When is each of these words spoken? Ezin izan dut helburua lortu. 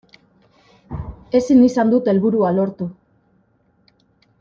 Ezin 1.41 1.61
izan 1.67 1.93
dut 1.95 2.11
helburua 2.13 2.51
lortu. 2.59 2.91